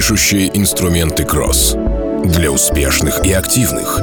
[0.00, 1.76] Пишущие инструменты Кросс.
[2.24, 4.00] Для успешных и активных.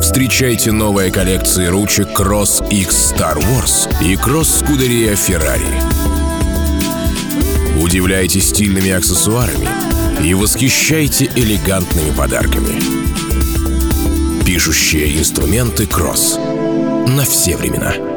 [0.00, 5.78] Встречайте новые коллекции ручек Cross X Star Wars и Cross Scuderia Ferrari.
[7.78, 9.68] Удивляйте стильными аксессуарами
[10.26, 12.80] и восхищайте элегантными подарками.
[14.42, 16.38] Пишущие инструменты Кросс.
[17.08, 18.13] На все времена.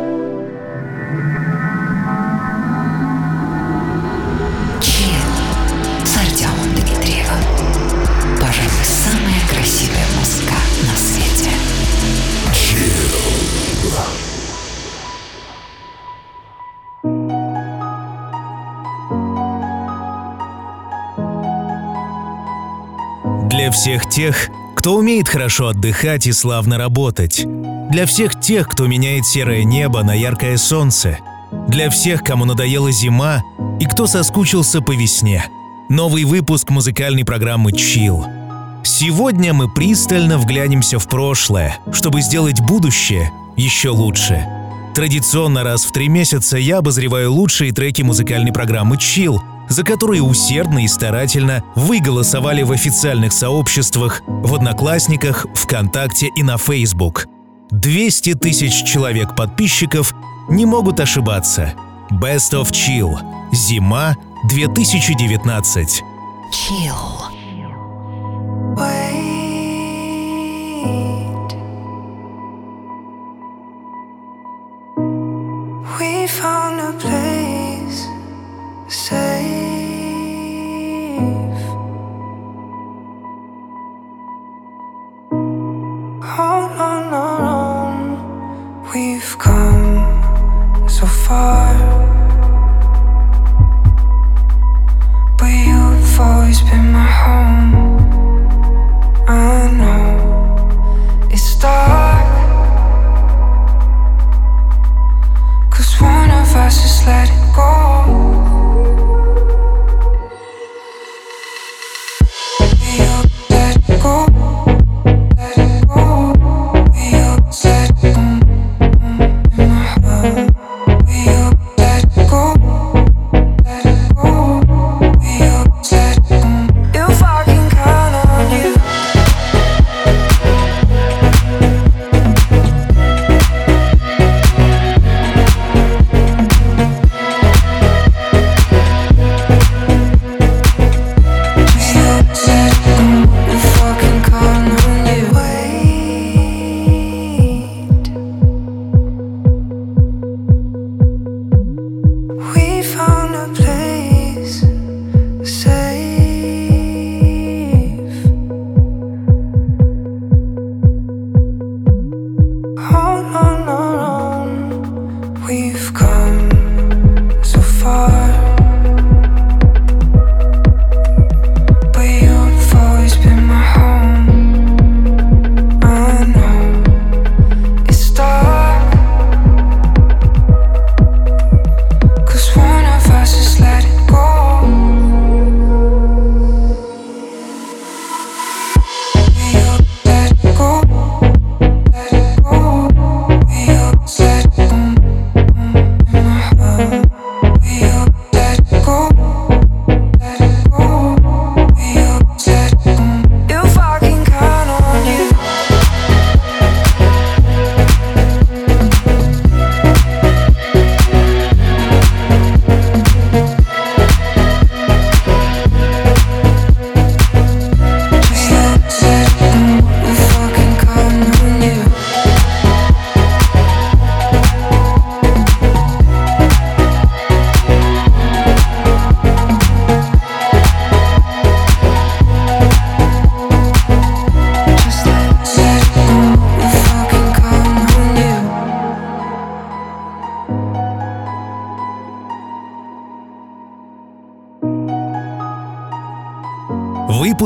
[23.77, 27.45] Всех тех, кто умеет хорошо отдыхать и славно работать.
[27.91, 31.19] Для всех тех, кто меняет серое небо на яркое солнце.
[31.67, 33.43] Для всех, кому надоела зима
[33.79, 35.45] и кто соскучился по весне.
[35.89, 38.25] Новый выпуск музыкальной программы «Чил».
[38.83, 44.43] Сегодня мы пристально вглянемся в прошлое, чтобы сделать будущее еще лучше.
[44.95, 49.39] Традиционно раз в три месяца я обозреваю лучшие треки музыкальной программы «Чил»,
[49.69, 56.57] за которые усердно и старательно вы голосовали в официальных сообществах, в Одноклассниках, ВКонтакте и на
[56.57, 57.27] Facebook.
[57.71, 60.13] 200 тысяч человек подписчиков
[60.49, 61.73] не могут ошибаться.
[62.11, 63.17] Best of Chill.
[63.51, 64.15] Зима
[64.49, 66.03] 2019.
[66.53, 67.27] Chill.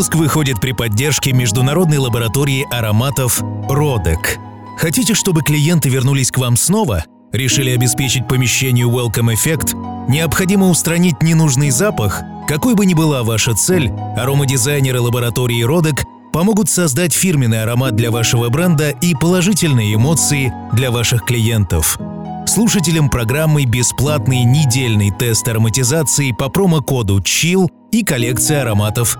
[0.01, 4.39] Выпуск выходит при поддержке международной лаборатории ароматов «Родек».
[4.75, 7.05] Хотите, чтобы клиенты вернулись к вам снова?
[7.31, 9.75] Решили обеспечить помещению Welcome Effect?
[10.09, 12.23] Необходимо устранить ненужный запах?
[12.47, 18.49] Какой бы ни была ваша цель, аромадизайнеры лаборатории Родек помогут создать фирменный аромат для вашего
[18.49, 21.99] бренда и положительные эмоции для ваших клиентов.
[22.47, 29.19] Слушателям программы бесплатный недельный тест ароматизации по промокоду CHILL и коллекция ароматов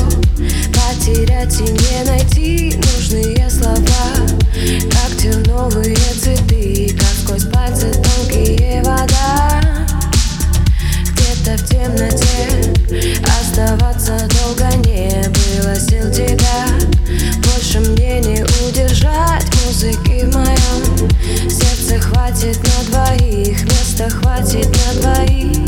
[1.11, 3.81] потерять и не найти нужные слова.
[4.91, 9.61] Как те новые цветы, как сквозь пальцы тонкие вода.
[11.11, 12.71] Где-то в темноте
[13.41, 16.67] оставаться долго не было сил тебя.
[17.43, 21.09] Больше мне не удержать музыки в моем
[21.49, 25.60] Сердце хватит на двоих, места хватит на двоих.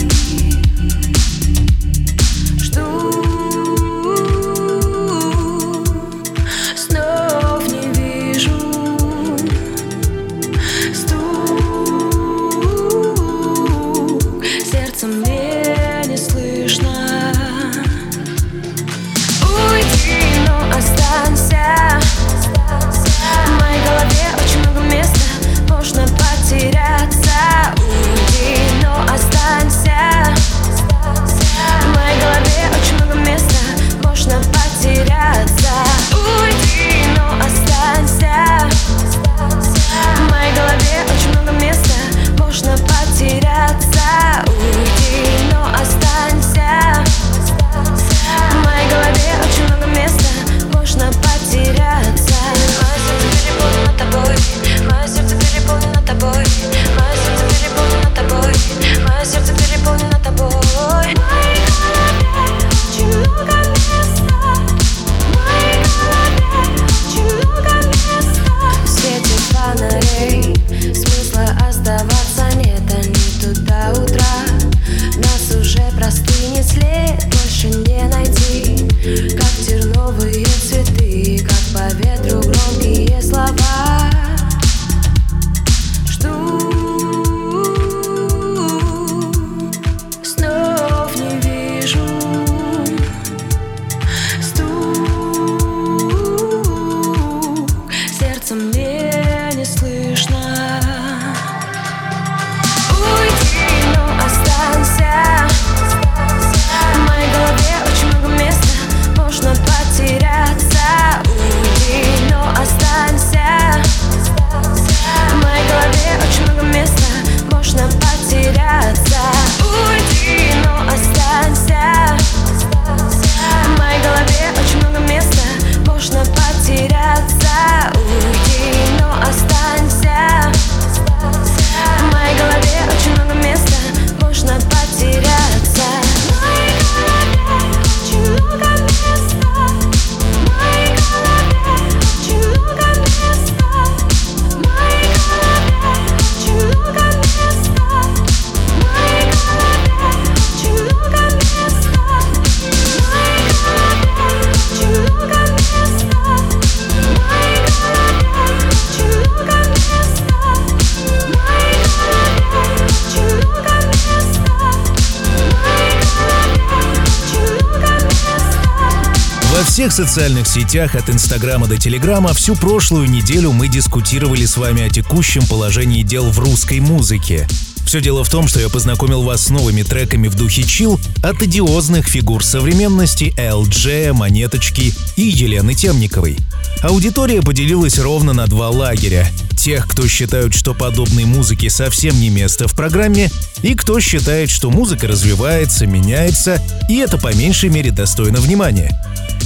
[169.90, 174.90] Всех социальных сетях от Инстаграма до Телеграма всю прошлую неделю мы дискутировали с вами о
[174.90, 177.50] текущем положении дел в русской музыке.
[177.86, 181.42] Все дело в том, что я познакомил вас с новыми треками в духе чил от
[181.42, 186.38] одиозных фигур современности LG, Монеточки и Елены Темниковой.
[186.82, 189.30] Аудитория поделилась ровно на два лагеря.
[189.58, 193.30] Тех, кто считают, что подобной музыке совсем не место в программе,
[193.62, 198.98] и кто считает, что музыка развивается, меняется, и это по меньшей мере достойно внимания.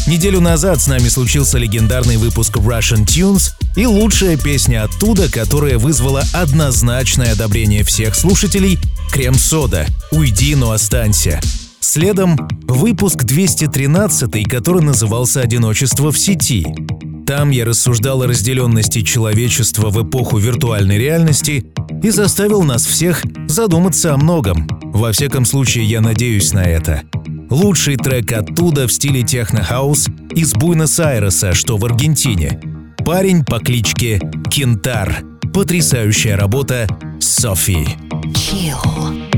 [0.07, 6.23] Неделю назад с нами случился легендарный выпуск Russian Tunes и лучшая песня оттуда, которая вызвала
[6.31, 8.79] однозначное одобрение всех слушателей—
[9.11, 9.85] «Крем-сода.
[10.11, 11.41] Уйди, но останься».
[11.81, 16.65] Следом выпуск 213, который назывался «Одиночество в сети».
[17.27, 21.65] Там я рассуждал о разделенности человечества в эпоху виртуальной реальности
[22.01, 24.69] и заставил нас всех задуматься о многом.
[24.93, 27.03] Во всяком случае, я надеюсь на это.
[27.49, 32.59] Лучший трек оттуда в стиле техно-хаус из Буэнос-Айреса, что в Аргентине.
[33.05, 34.19] Парень по кличке
[34.51, 35.23] Кентар.
[35.53, 36.87] Потрясающая работа
[37.19, 37.87] Софи.
[38.33, 39.36] Chill.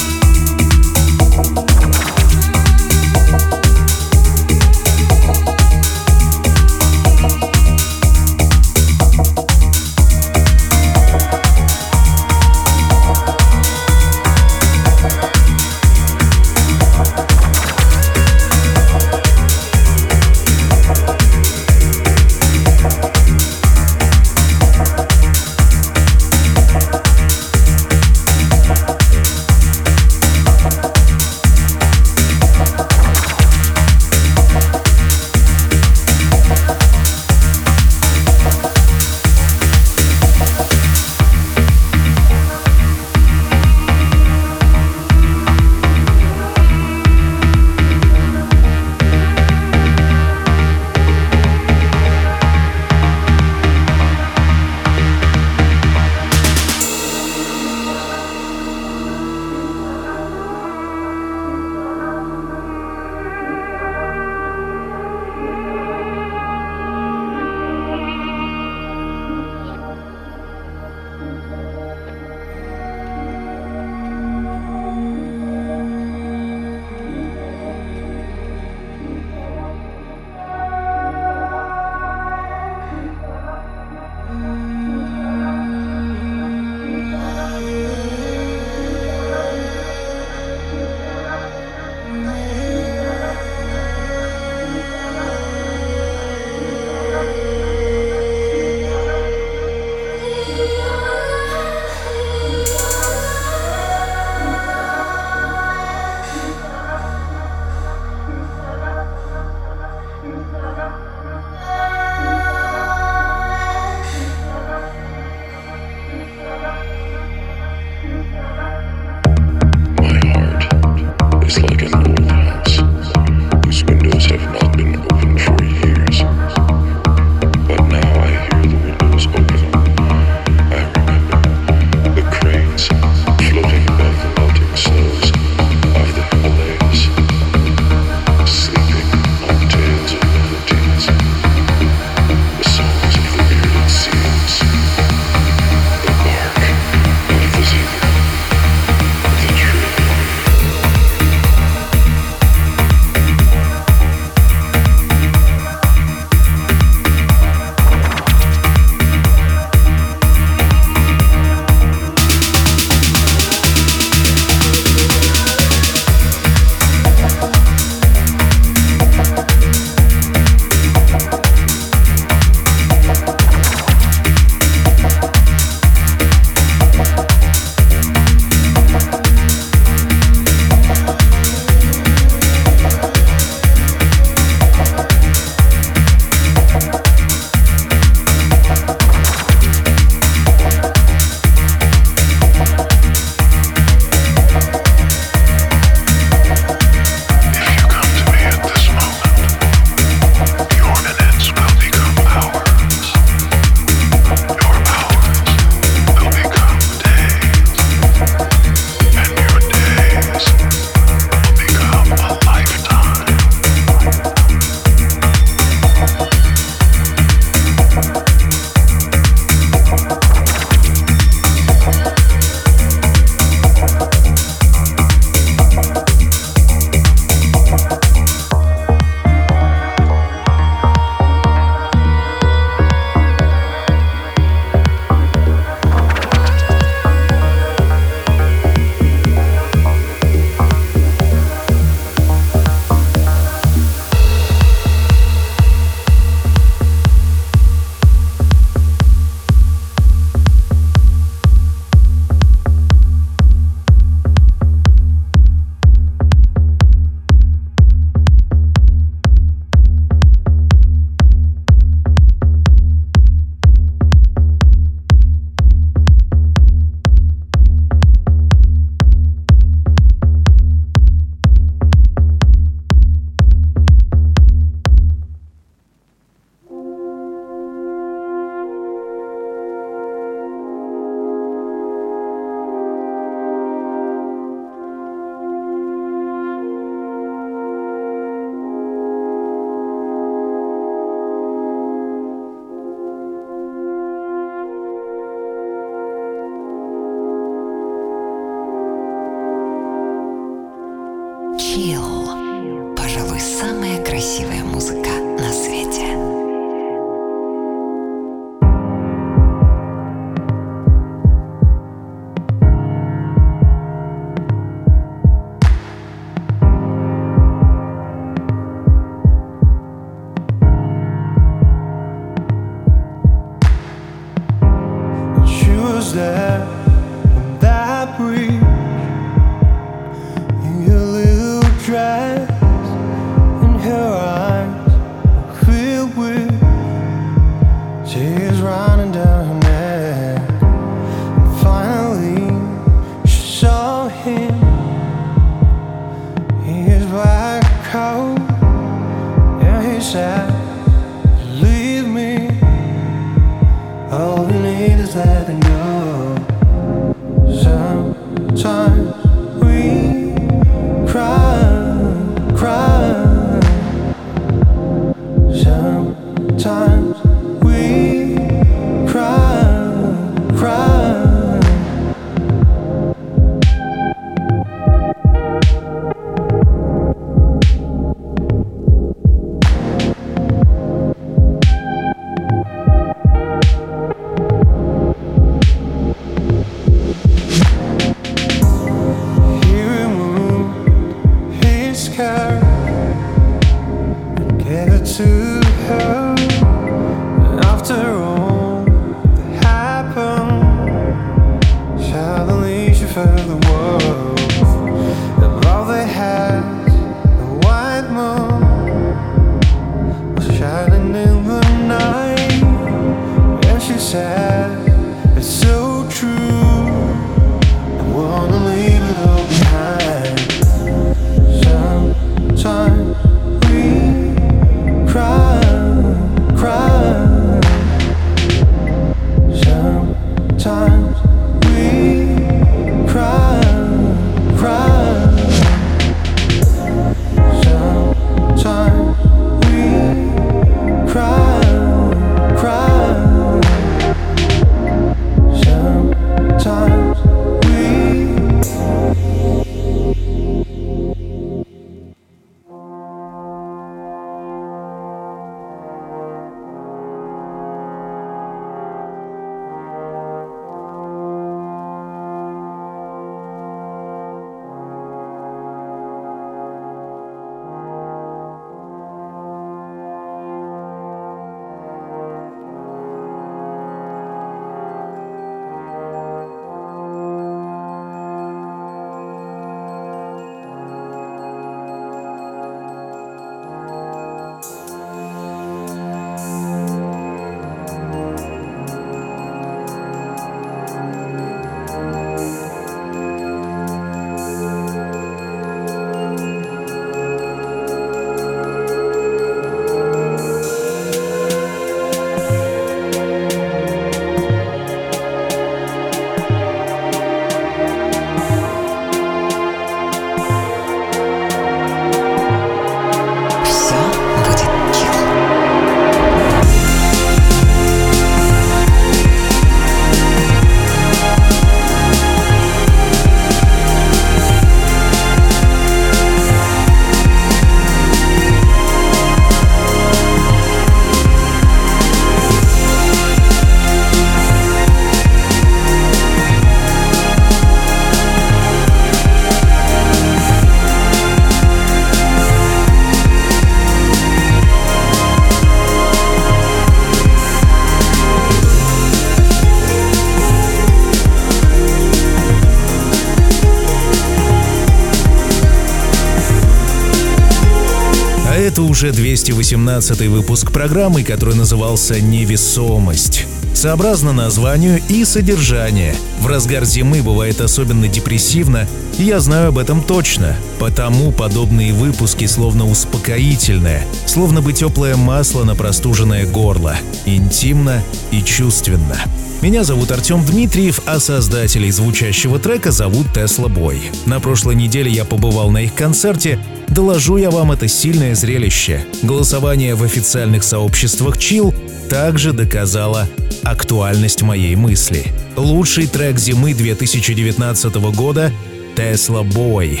[559.42, 563.46] 218 выпуск программы, который назывался «Невесомость».
[563.72, 566.14] Сообразно названию и содержанию.
[566.40, 568.86] В разгар зимы бывает особенно депрессивно,
[569.18, 570.56] и я знаю об этом точно.
[570.78, 576.96] Потому подобные выпуски словно успокоительные, словно бы теплое масло на простуженное горло.
[577.24, 579.16] Интимно и чувственно.
[579.62, 584.10] Меня зовут Артем Дмитриев, а создателей звучащего трека зовут Тесла Бой.
[584.26, 586.58] На прошлой неделе я побывал на их концерте.
[586.90, 589.04] Доложу я вам это сильное зрелище.
[589.22, 591.72] Голосование в официальных сообществах Chill
[592.08, 593.28] также доказало
[593.62, 595.24] актуальность моей мысли.
[595.56, 598.52] Лучший трек зимы 2019 года—
[598.96, 600.00] Tesla Boy.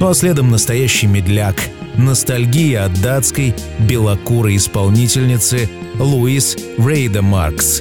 [0.00, 1.56] Ну а следом настоящий медляк
[1.96, 5.68] ностальгия от датской белокурой исполнительницы
[6.00, 7.80] Луис Рейда Маркс.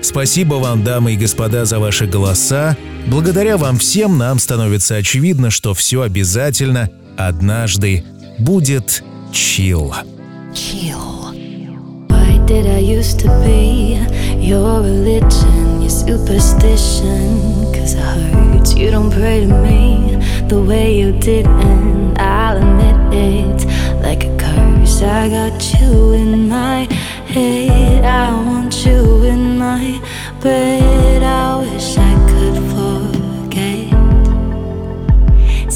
[0.00, 2.76] Спасибо вам, дамы и господа, за ваши голоса.
[3.06, 8.03] Благодаря вам всем нам становится очевидно, что все обязательно однажды
[8.39, 9.93] будет чил.
[10.53, 11.33] Chill.
[12.09, 13.99] Why did I used to be
[14.39, 17.71] your religion, your superstition?
[17.73, 23.13] Cause I heard you don't pray to me the way you did, and I'll admit
[23.13, 23.65] it
[24.01, 25.01] like a curse.
[25.01, 26.87] I got you in my
[27.27, 30.01] head, I want you in my
[30.41, 31.23] bed.
[31.23, 32.10] I wish I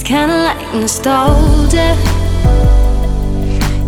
[0.07, 1.97] kinda like nostalgia.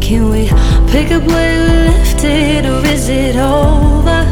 [0.00, 0.48] Can we
[0.90, 4.26] pick up where we left it, or is it over?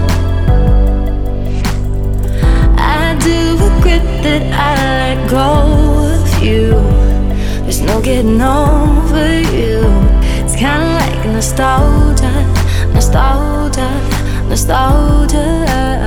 [2.77, 4.75] I do regret that I
[5.14, 5.46] let go
[6.18, 6.75] of you.
[7.62, 9.79] There's no getting over you.
[10.42, 12.35] It's kinda like nostalgia,
[12.94, 13.88] nostalgia,
[14.49, 16.06] nostalgia.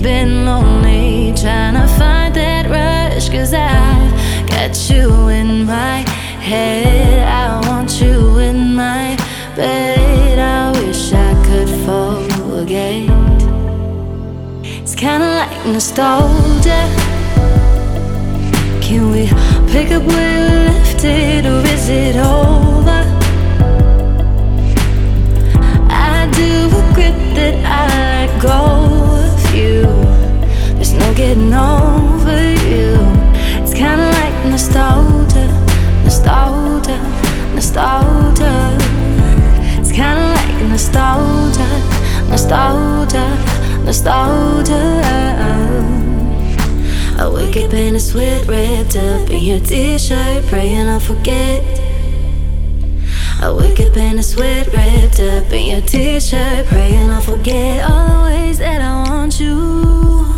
[0.00, 3.28] Been lonely trying to find that rush.
[3.28, 5.98] Cause I've got you in my
[6.40, 9.16] head, I want you in my
[9.54, 10.38] bed.
[10.38, 13.10] I wish I could forget.
[14.82, 16.82] It's kinda like nostalgia.
[18.80, 19.26] Can we
[19.72, 22.95] pick up where we left it, or is it over?
[31.36, 32.96] Getting over you.
[33.62, 35.46] It's kinda like nostalgia,
[36.04, 36.98] nostalgia,
[37.54, 38.78] nostalgia.
[39.78, 41.68] It's kinda like nostalgia,
[42.30, 43.26] nostalgia,
[43.84, 45.02] nostalgia.
[47.18, 51.62] I wake up in a sweat wrapped up in your t-shirt, praying I'll forget.
[53.40, 58.08] I wake up in a sweat wrapped up in your t-shirt, praying I'll forget all
[58.08, 60.35] the ways that I want you.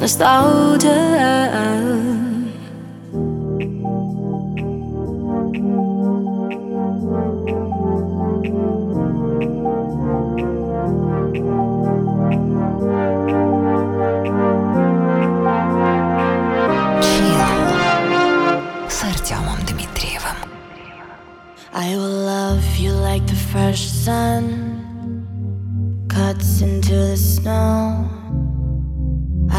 [0.00, 1.48] nostalgia.
[21.80, 24.44] I will love you like the first sun
[26.08, 28.17] cuts into the snow.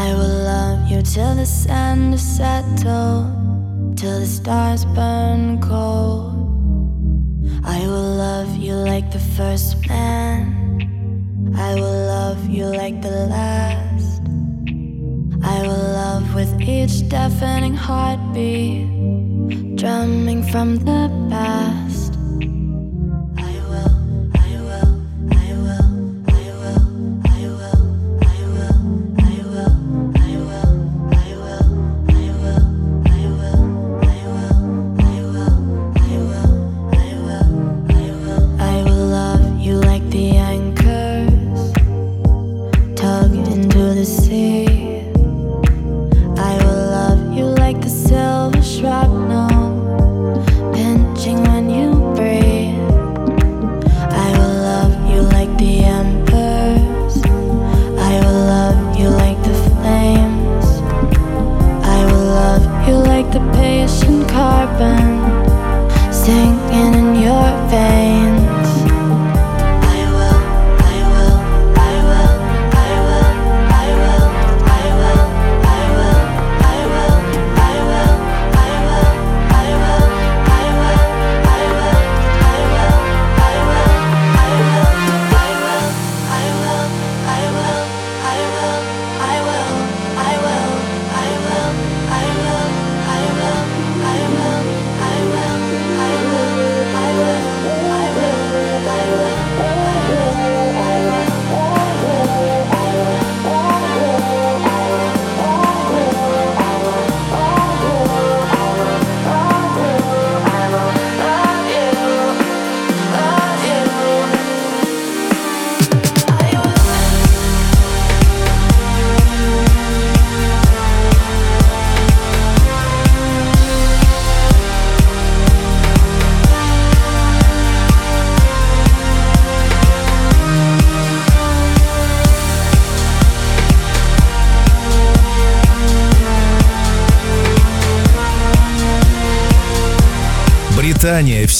[0.06, 6.40] I will love you till the sun is settled, till the stars burn cold.
[7.62, 10.42] I will love you like the first man.
[11.54, 14.22] I will love you like the last.
[15.54, 18.88] I will love with each deafening heartbeat
[19.76, 21.89] drumming from the past.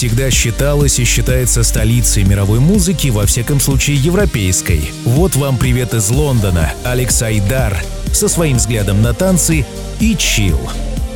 [0.01, 4.91] всегда считалась и считается столицей мировой музыки, во всяком случае европейской.
[5.05, 7.77] Вот вам привет из Лондона, Алекс Айдар,
[8.11, 9.67] со своим взглядом на танцы
[9.99, 10.59] и чил.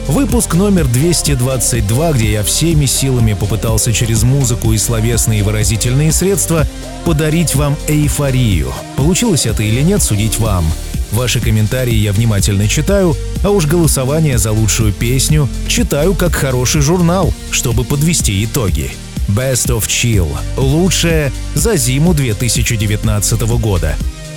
[0.07, 6.67] Выпуск номер 222, где я всеми силами попытался через музыку и словесные выразительные средства
[7.07, 8.71] подарить вам эйфорию.
[8.97, 10.67] Получилось это или нет, судить вам.
[11.15, 17.33] Ваши комментарии я внимательно читаю, а уж голосование за лучшую песню читаю как хороший журнал,
[17.53, 18.91] чтобы подвести итоги.
[19.29, 23.95] Best of Chill– лучшее за зиму 2019 года.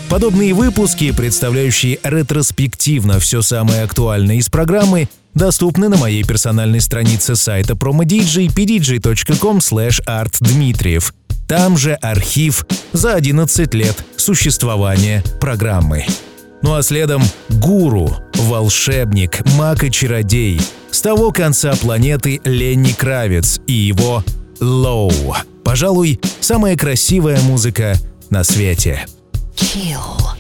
[0.08, 7.74] Подобные выпуски, представляющие ретроспективно все самое актуальное из программы, доступны на моей персональной странице сайта
[7.74, 11.12] promodj pdj.com slash artdmitriev.
[11.48, 16.06] Там же архив за 11 лет существования программы.
[16.62, 20.60] Ну а следом гуру, волшебник, маг и чародей.
[20.91, 24.24] С того конца планеты Ленни Кравец и его
[24.60, 25.36] «Лоу».
[25.63, 27.96] Пожалуй, самая красивая музыка
[28.30, 29.06] на свете.
[29.56, 30.37] Kill.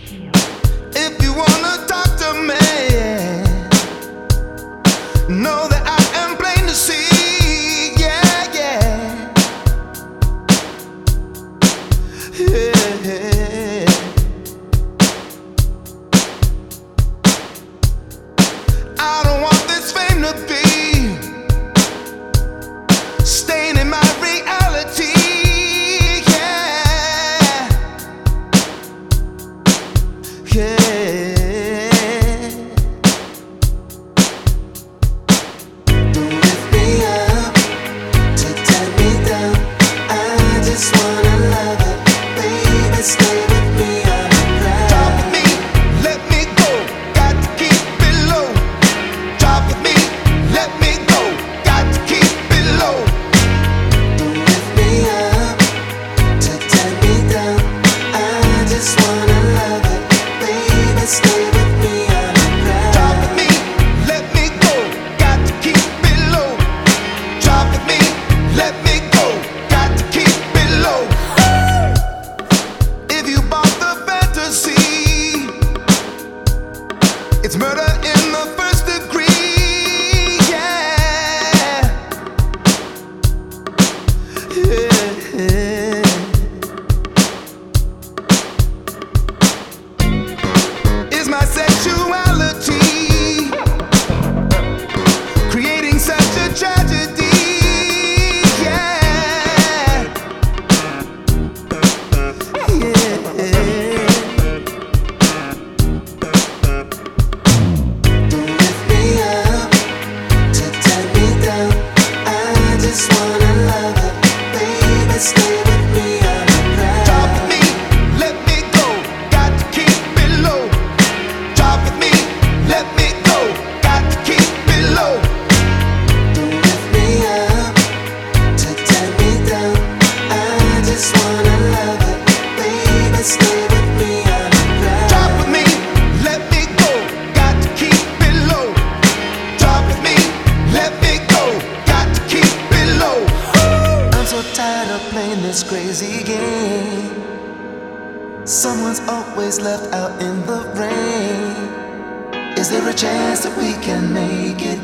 [153.41, 154.79] that we can make it.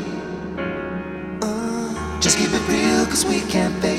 [1.42, 3.93] Uh, just keep it real, cause we can't fake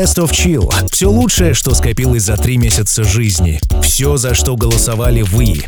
[0.00, 0.72] Best of Chill.
[0.90, 3.60] Все лучшее, что скопилось за три месяца жизни.
[3.82, 5.62] Все, за что голосовали вы.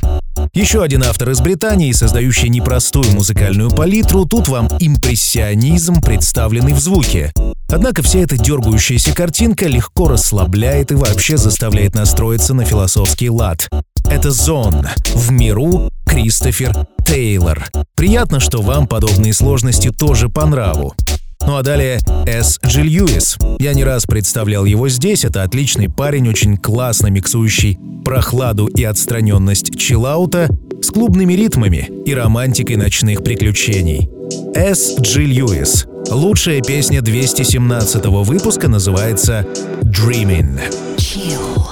[0.54, 7.30] Еще один автор из Британии, создающий непростую музыкальную палитру, тут вам импрессионизм, представленный в звуке.
[7.68, 13.68] Однако вся эта дергающаяся картинка легко расслабляет и вообще заставляет настроиться на философский лад.
[14.06, 14.86] Это Зон.
[15.14, 17.66] В миру Кристофер Тейлор.
[17.94, 20.94] Приятно, что вам подобные сложности тоже по нраву.
[21.46, 22.58] Ну а далее С.
[22.64, 23.36] Джилл Льюис.
[23.58, 25.24] Я не раз представлял его здесь.
[25.24, 30.48] Это отличный парень, очень классно миксующий прохладу и отстраненность чиллаута
[30.82, 34.10] с клубными ритмами и романтикой ночных приключений.
[34.54, 34.96] С.
[35.00, 35.86] Джилл Льюис.
[36.10, 39.46] Лучшая песня 217 выпуска называется
[39.82, 40.60] «Dreaming».
[40.96, 41.71] Chill.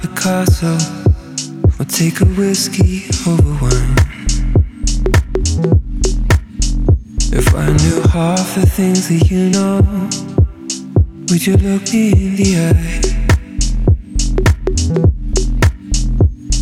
[0.00, 0.76] Picasso.
[1.78, 3.96] Or take a whiskey over wine.
[7.30, 9.80] If I knew half the things that you know,
[11.28, 13.08] would you look me in the eye?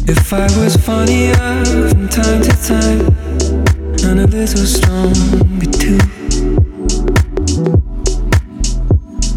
[0.08, 1.34] If I was funnier
[1.90, 3.16] from time to time,
[4.04, 5.98] and a little stronger too.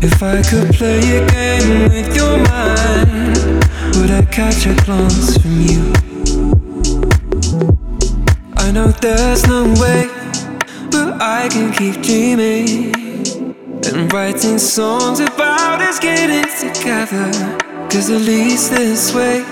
[0.01, 3.58] If I could play a game with your mind,
[3.99, 5.81] would I catch a glance from you?
[8.55, 10.07] I know there's no way,
[10.89, 12.93] but I can keep dreaming
[13.87, 17.27] and writing songs about us getting together.
[17.91, 19.43] Cause at least this way,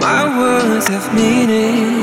[0.00, 2.02] My words have meaning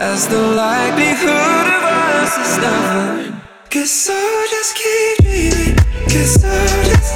[0.00, 1.82] as the likelihood of
[2.12, 3.42] us is never.
[3.70, 5.76] Guess I'll just keep dreaming.
[6.12, 7.14] Guess I'll just.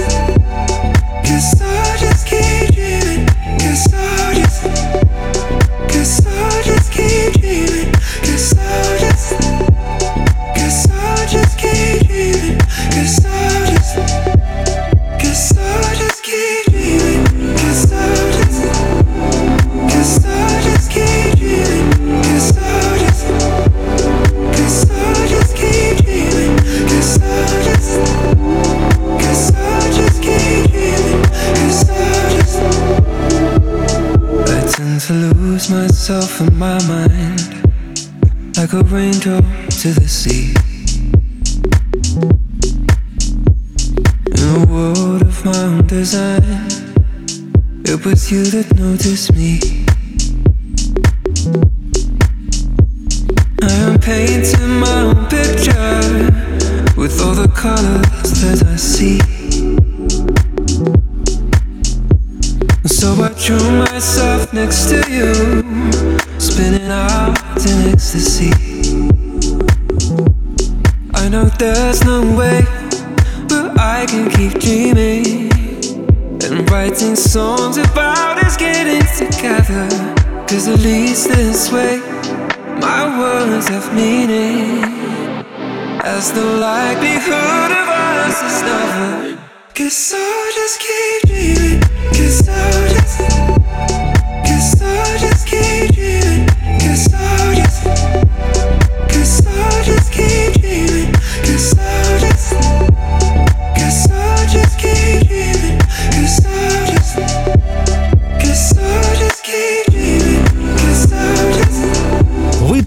[1.26, 2.15] Guess I'll just
[35.06, 37.62] to lose myself in my mind,
[38.56, 40.52] like a raindrop to the sea.
[44.34, 46.42] In a world of my own design,
[47.84, 49.85] it was you that noticed me.
[67.26, 68.52] Out in ecstasy.
[71.14, 72.62] I know there's no way,
[73.48, 75.50] but I can keep dreaming
[76.44, 79.88] and writing songs about us getting together.
[80.48, 81.98] Cause at least this way,
[82.86, 84.84] my words have meaning.
[86.04, 89.42] As the likelihood of us is never.
[89.74, 91.80] Guess I'll just keep dreaming.
[92.12, 92.95] Guess I'll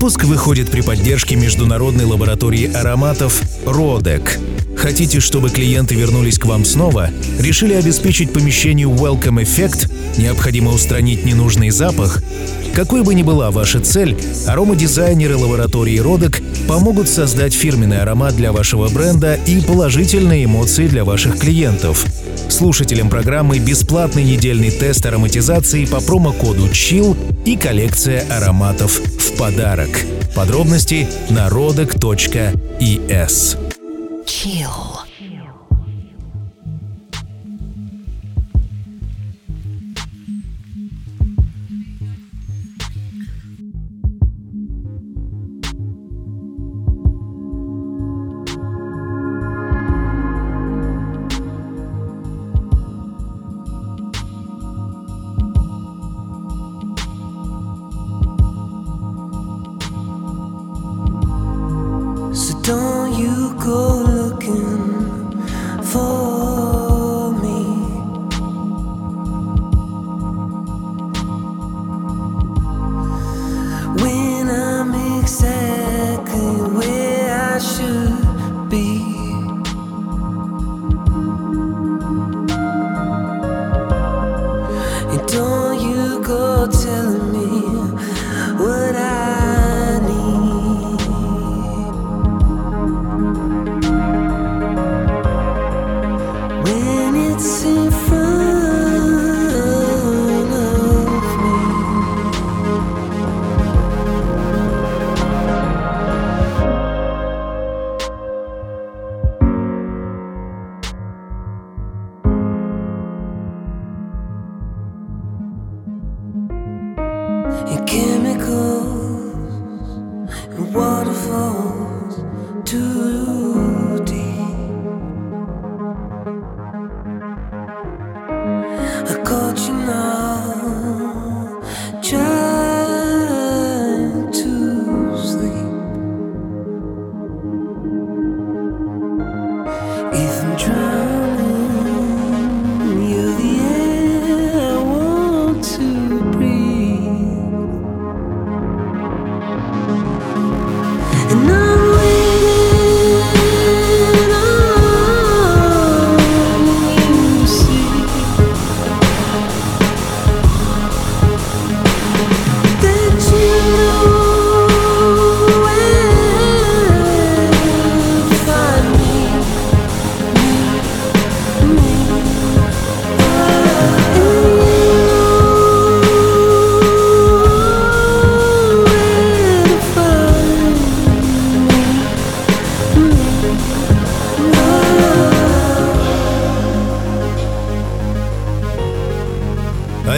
[0.09, 4.39] Выпуск выходит при поддержке международной лаборатории ароматов «Родек».
[4.75, 7.11] Хотите, чтобы клиенты вернулись к вам снова?
[7.37, 9.87] Решили обеспечить помещению Welcome Effect?
[10.17, 12.23] Необходимо устранить ненужный запах?
[12.73, 18.89] Какой бы ни была ваша цель, аромадизайнеры лаборатории Родек помогут создать фирменный аромат для вашего
[18.89, 22.03] бренда и положительные эмоции для ваших клиентов.
[22.49, 27.15] Слушателям программы бесплатный недельный тест ароматизации по промокоду CHILL
[27.49, 29.89] и коллекция ароматов в подарок.
[30.35, 31.97] Подробности на rodec.es.
[34.25, 34.78] Chill.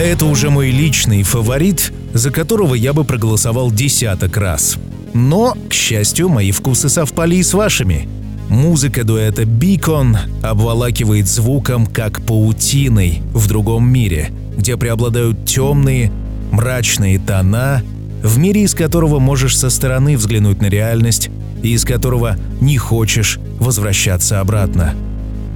[0.02, 4.76] Это уже мой личный фаворит, за которого я бы проголосовал десяток раз.
[5.14, 8.08] Но, к счастью, мои вкусы совпали и с вашими.
[8.48, 16.10] Музыка дуэта Beacon обволакивает звуком, как паутиной в другом мире, где преобладают темные,
[16.50, 17.84] мрачные тона,
[18.24, 21.30] в мире, из которого можешь со стороны взглянуть на реальность
[21.62, 24.96] и из которого не хочешь возвращаться обратно.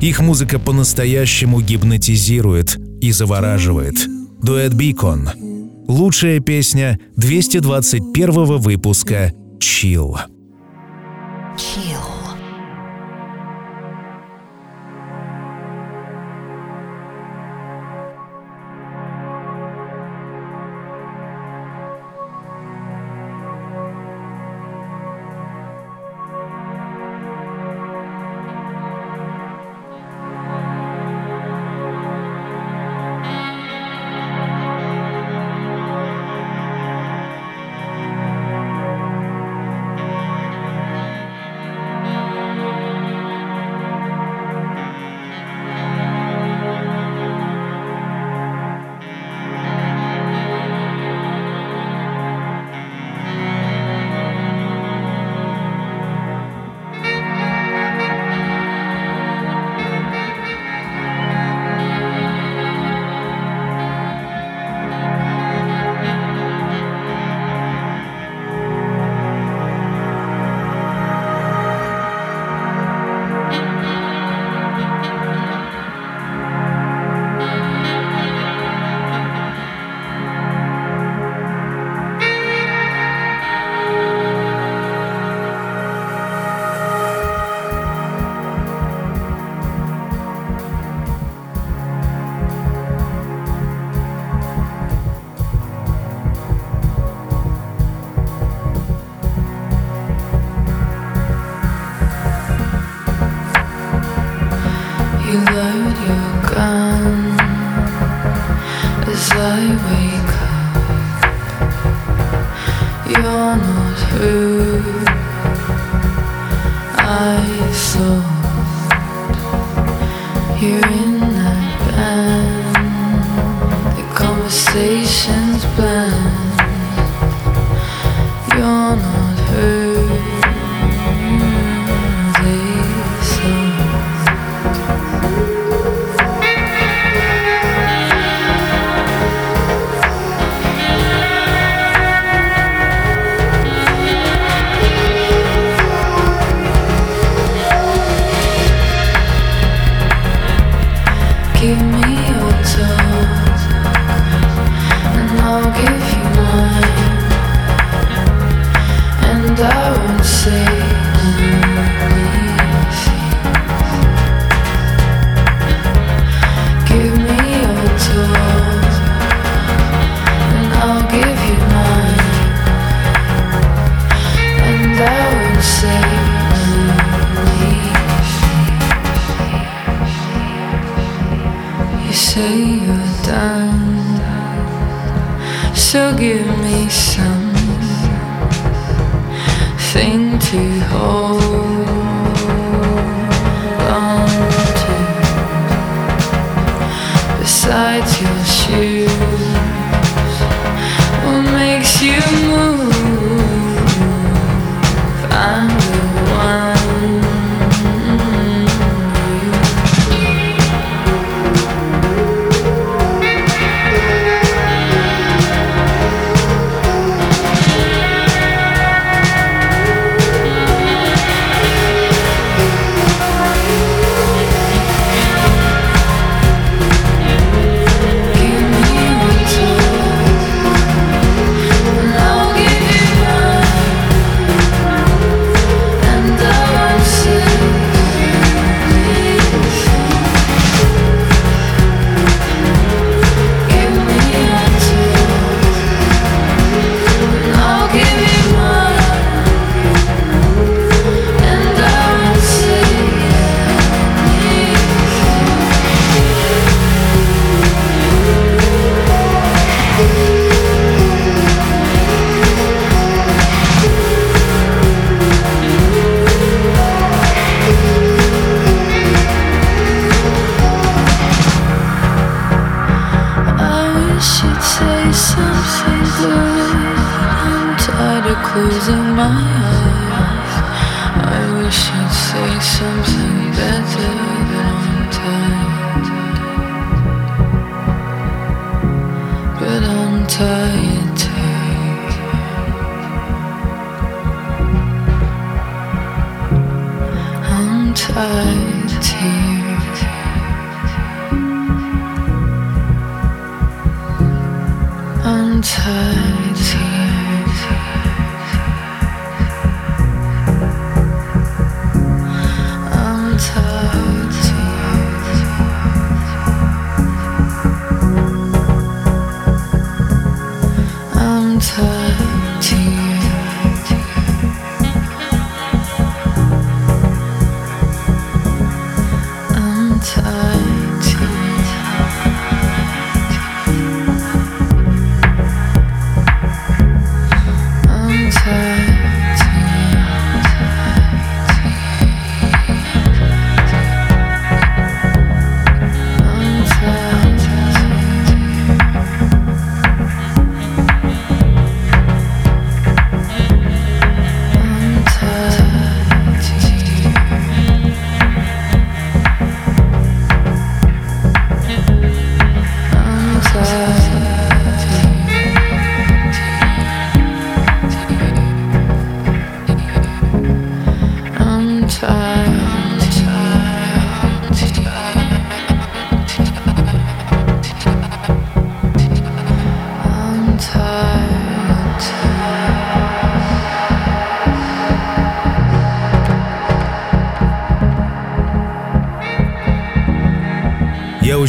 [0.01, 3.97] Их музыка по-настоящему гипнотизирует и завораживает.
[4.43, 5.29] Дуэт Beacon.
[5.89, 10.17] Лучшая песня 221 выпуска «Chill».
[11.57, 11.96] Chill.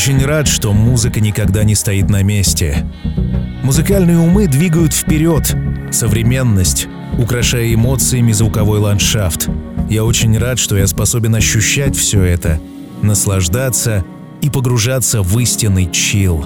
[0.08, 2.88] Очень рад, что музыка никогда не стоит на месте.
[3.62, 5.54] Музыкальные умы двигают вперед,
[5.92, 6.88] современность,
[7.18, 9.50] украшая эмоциями звуковой ландшафт.
[9.90, 12.62] Я очень рад, что я способен ощущать все это,
[13.02, 14.06] наслаждаться
[14.42, 16.46] и погружаться в истинный чил.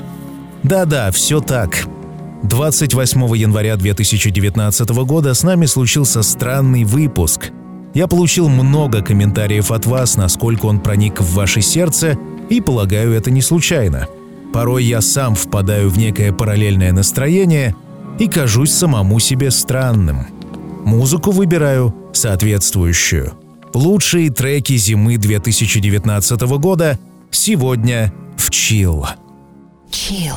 [0.63, 1.85] Да-да, все так.
[2.41, 7.51] 28 января 2019 года с нами случился странный выпуск.
[7.93, 12.17] Я получил много комментариев от вас, насколько он проник в ваше сердце,
[12.51, 14.07] и полагаю, это не случайно.
[14.53, 17.75] Порой я сам впадаю в некое параллельное настроение
[18.19, 20.27] и кажусь самому себе странным.
[20.83, 23.33] Музыку выбираю соответствующую.
[23.73, 26.99] Лучшие треки зимы 2019 года
[27.31, 29.07] сегодня в Chill.
[29.89, 30.35] Chill.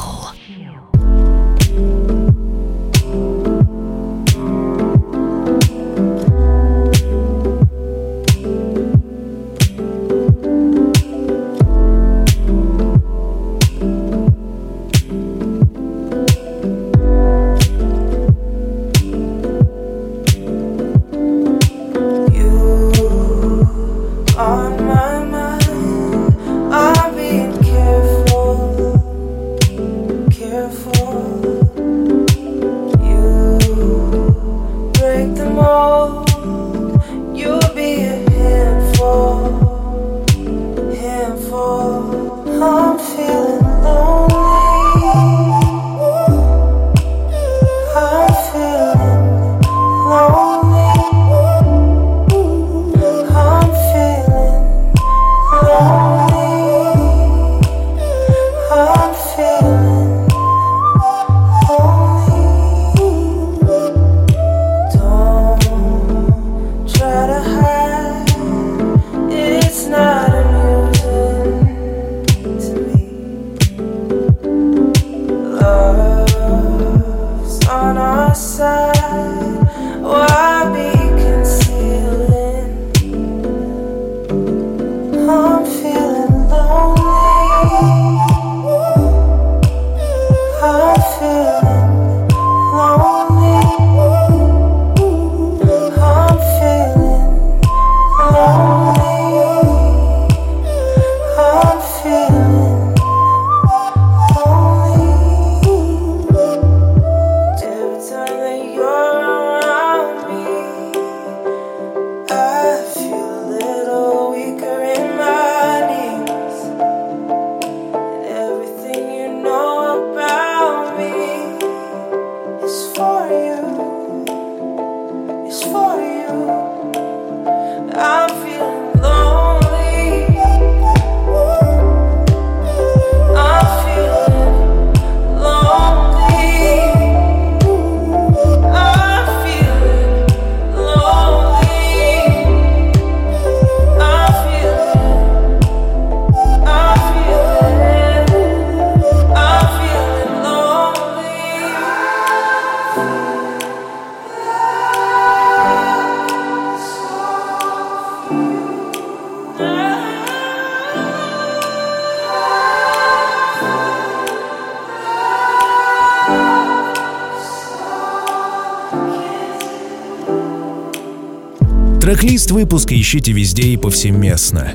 [172.35, 174.73] Трек-лист выпуска ищите везде и повсеместно.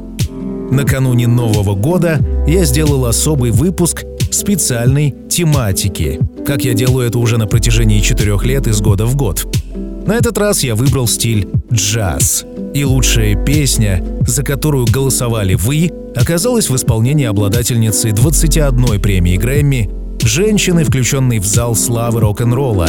[0.72, 7.48] Накануне Нового года я сделал особый выпуск специальной тематики, как я делаю это уже на
[7.48, 9.46] протяжении четырех лет из года в год.
[10.08, 12.46] На этот раз я выбрал стиль джаз.
[12.74, 19.90] И лучшая песня, за которую голосовали вы, оказалась в исполнении обладательницы 21 премии Грэмми,
[20.24, 22.88] женщины, включенной в зал славы рок-н-ролла,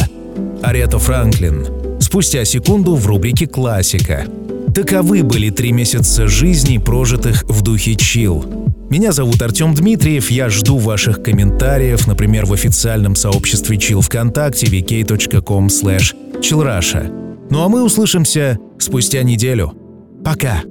[0.63, 1.65] Арета Франклин.
[1.99, 4.27] Спустя секунду в рубрике «Классика».
[4.73, 8.45] Таковы были три месяца жизни, прожитых в духе чил.
[8.89, 15.67] Меня зовут Артем Дмитриев, я жду ваших комментариев, например, в официальном сообществе Chill ВКонтакте vk.com
[15.67, 17.09] slash chillrusha.
[17.49, 19.73] Ну а мы услышимся спустя неделю.
[20.23, 20.63] Пока!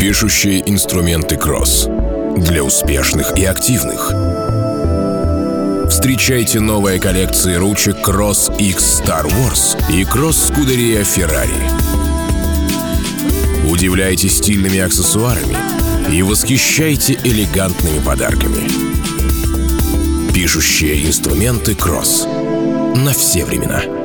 [0.00, 1.88] Пишущие инструменты Кросс.
[2.36, 4.12] Для успешных и активных.
[5.90, 11.89] Встречайте новые коллекции ручек Cross X Star Wars и Cross Scuderia Ferrari.
[13.68, 15.56] Удивляйте стильными аксессуарами
[16.12, 18.66] и восхищайте элегантными подарками.
[20.32, 22.26] Пишущие инструменты Кросс.
[22.96, 23.99] На все времена.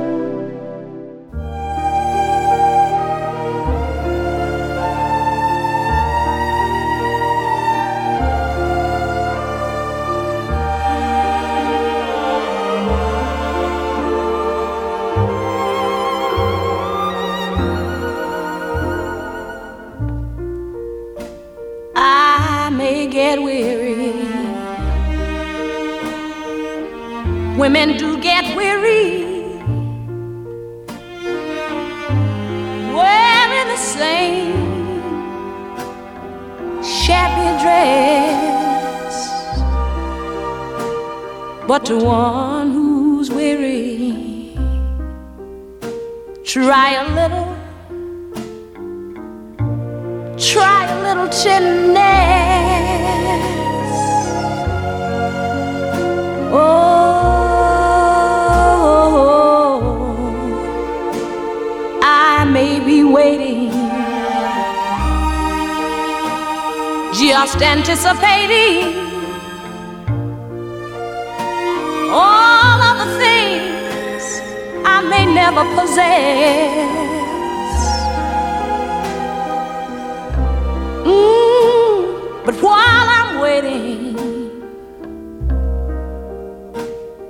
[82.45, 84.15] But while I'm waiting,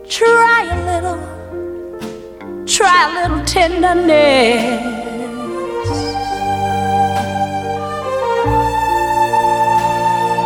[0.10, 1.22] try a little,
[2.66, 4.94] try a little tenderness.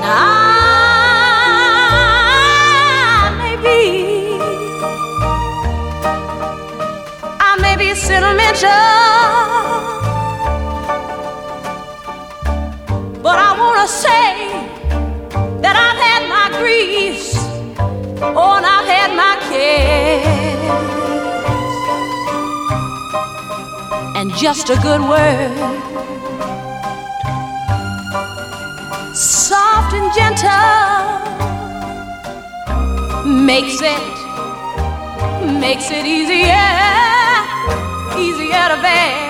[0.03, 0.49] Now,
[3.26, 3.80] I may be,
[7.39, 8.70] I may be sentimental.
[13.22, 14.28] But I wanna say
[16.60, 17.34] griefs,
[18.22, 20.72] oh, and I've had my cares,
[24.18, 25.55] and just a good word,
[29.16, 30.99] soft and gentle,
[33.45, 34.20] makes it
[35.60, 36.70] makes it easier,
[38.18, 39.30] easier to bear.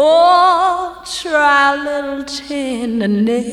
[0.00, 3.48] Oh, try a little tenderness.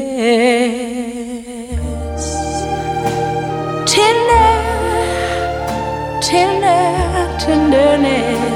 [3.92, 4.52] Tender,
[6.22, 8.56] tender, tenderness.